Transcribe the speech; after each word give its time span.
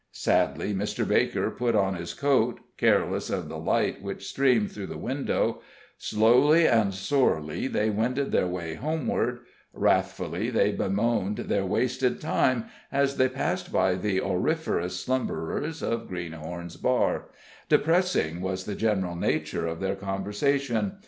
Sadly 0.11 0.73
Mr. 0.73 1.07
Baker 1.07 1.51
put 1.51 1.75
on 1.75 1.93
his 1.93 2.15
coat, 2.15 2.59
careless 2.75 3.29
of 3.29 3.49
the 3.49 3.59
light 3.59 4.01
which 4.01 4.27
streamed 4.27 4.71
through 4.71 4.87
the 4.87 4.97
window; 4.97 5.61
slowly 5.99 6.67
and 6.67 6.91
sorely 6.91 7.67
they 7.67 7.91
wended 7.91 8.31
their 8.31 8.47
way 8.47 8.73
homeward; 8.73 9.41
wrathfully 9.73 10.49
they 10.49 10.71
bemoaned 10.71 11.37
their 11.37 11.67
wasted 11.67 12.19
time, 12.19 12.65
as 12.91 13.17
they 13.17 13.29
passed 13.29 13.71
by 13.71 13.93
the 13.93 14.19
auriferous 14.19 14.99
slumberers 14.99 15.83
of 15.83 16.07
Greenhorn's 16.07 16.77
Bar; 16.77 17.25
depressing 17.69 18.41
was 18.41 18.63
the 18.65 18.73
general 18.73 19.15
nature 19.15 19.67
of 19.67 19.79
their 19.79 19.95
conversation. 19.95 20.93